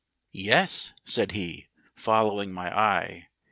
"Yes," 0.33 0.93
said 1.05 1.33
he, 1.33 1.67
following 1.93 2.51
my 2.51 2.75
eye. 2.75 3.27